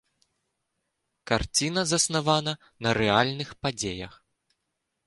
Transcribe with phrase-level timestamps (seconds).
[1.31, 2.53] Карціна заснавана
[2.87, 4.13] на рэальных падзеях.